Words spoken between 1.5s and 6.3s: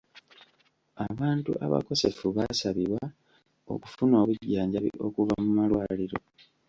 abakosefu baasabibwa okufuna obujjanjabi okuva mu malwaliro.